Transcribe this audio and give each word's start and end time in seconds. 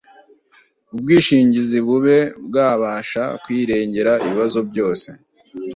ubwishingizi 0.93 1.77
bube 1.87 2.17
bwabasha 2.47 3.23
kwirengera 3.43 4.11
ibibazo 4.25 4.59
byose 4.69 5.07